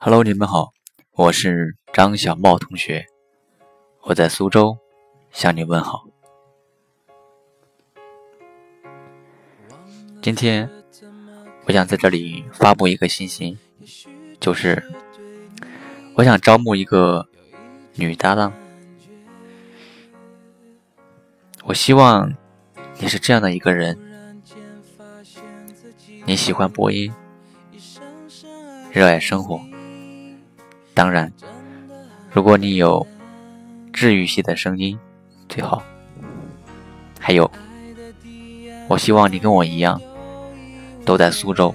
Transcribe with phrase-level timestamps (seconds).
[0.00, 0.72] Hello，你们好，
[1.10, 3.04] 我是张小茂同学，
[4.02, 4.78] 我在苏州
[5.32, 6.04] 向你问好。
[10.22, 10.70] 今天
[11.64, 13.58] 我想在这里发布一个信息，
[14.38, 14.80] 就是
[16.14, 17.28] 我想招募一个
[17.96, 18.52] 女搭档。
[21.64, 22.32] 我希望
[23.00, 23.98] 你是这样的一个人，
[26.24, 27.12] 你喜欢播音，
[28.92, 29.60] 热爱生活。
[30.98, 31.32] 当然，
[32.32, 33.06] 如果你有
[33.92, 34.98] 治愈系的声音，
[35.48, 35.80] 最好。
[37.20, 37.48] 还有，
[38.88, 40.00] 我希望你跟我一样，
[41.04, 41.72] 都在苏州。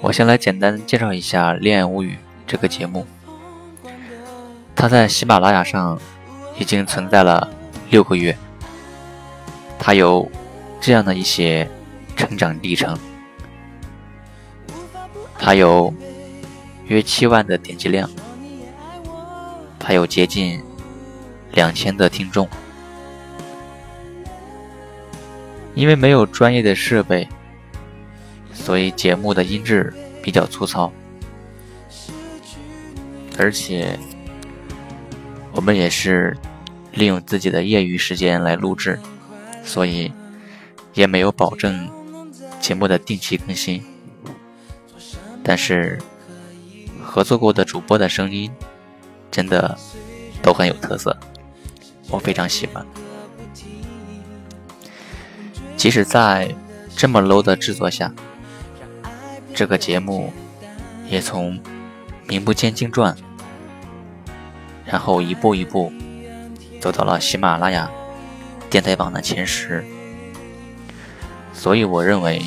[0.00, 2.12] 我先来简单介绍一下《恋爱物语》
[2.46, 3.04] 这个节目。
[4.80, 6.00] 它在喜马拉雅上
[6.58, 7.46] 已经存在了
[7.90, 8.34] 六个月，
[9.78, 10.26] 它有
[10.80, 11.68] 这样的一些
[12.16, 12.98] 成长历程，
[15.38, 15.92] 它有
[16.86, 18.08] 约七万的点击量，
[19.78, 20.62] 它有接近
[21.52, 22.48] 两千的听众。
[25.74, 27.28] 因为没有专业的设备，
[28.54, 30.90] 所以节目的音质比较粗糙，
[33.36, 33.98] 而且。
[35.60, 36.34] 我们也是
[36.92, 38.98] 利用自己的业余时间来录制，
[39.62, 40.10] 所以
[40.94, 41.86] 也没有保证
[42.58, 43.84] 节目的定期更新。
[45.44, 45.98] 但是
[47.04, 48.50] 合作过的主播的声音
[49.30, 49.76] 真的
[50.40, 51.14] 都很有特色，
[52.08, 52.82] 我非常喜欢。
[55.76, 56.54] 即使在
[56.96, 58.10] 这么 low 的制作下，
[59.54, 60.32] 这个节目
[61.06, 61.60] 也从
[62.26, 63.14] 名不见经传。
[64.90, 65.92] 然后一步一步
[66.80, 67.88] 走到了喜马拉雅
[68.68, 69.84] 电台榜的前十，
[71.52, 72.42] 所以我认为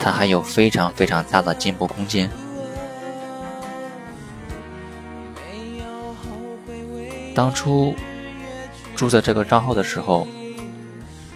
[0.00, 2.28] 他还有非常非常大的进步空间。
[7.34, 7.94] 当初
[8.96, 10.26] 注册这个账号的时候，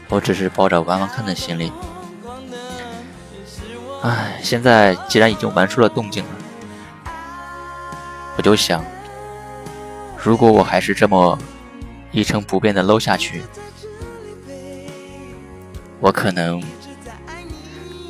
[0.08, 1.72] 我只是抱着玩玩看的心理。
[4.02, 6.30] 唉，现在既然已经玩出了动静了，
[8.36, 8.84] 我就想。
[10.26, 11.38] 如果我还是这么
[12.10, 13.44] 一成不变的搂下去，
[16.00, 16.60] 我可能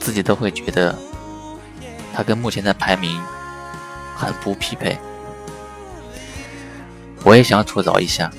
[0.01, 0.99] 自己都会觉得
[2.15, 3.23] 他跟目前的排名
[4.17, 4.97] 很不匹配。
[7.23, 8.33] 我也想吐槽一下，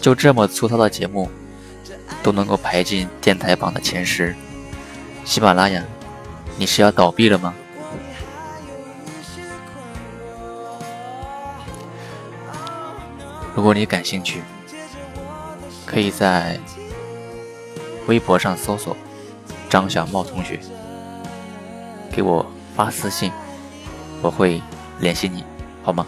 [0.00, 1.30] 就这么粗糙的节目
[2.22, 4.34] 都能够排进电台榜的前十，
[5.26, 5.84] 喜马拉雅，
[6.56, 7.54] 你是要倒闭了吗？
[13.64, 14.42] 如果你感兴趣，
[15.86, 16.60] 可以在
[18.06, 18.94] 微博上搜索
[19.70, 20.60] 张小茂同学，
[22.12, 22.44] 给我
[22.76, 23.32] 发私信，
[24.20, 24.60] 我会
[25.00, 25.42] 联系你，
[25.82, 26.06] 好吗？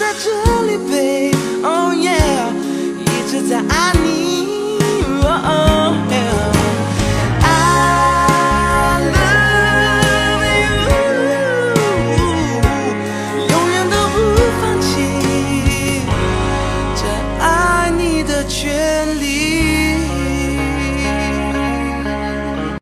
[0.00, 0.24] touch
[0.88, 1.34] babe.
[1.62, 1.92] Oh,